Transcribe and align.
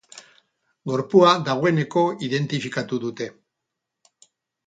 Gorpua 0.91 1.33
dagoeneko 1.49 2.05
identifikatu 2.29 3.01
dute. 3.03 3.27